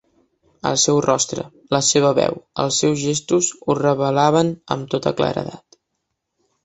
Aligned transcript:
El 0.67 0.77
seu 0.83 1.01
rostre, 1.05 1.43
la 1.75 1.81
seva 1.89 2.09
veu, 2.19 2.39
els 2.63 2.79
seus 2.85 2.97
gestos 3.03 3.51
ho 3.67 3.77
revelaven 3.81 4.51
amb 4.77 4.93
tota 4.95 5.15
claredat. 5.21 5.83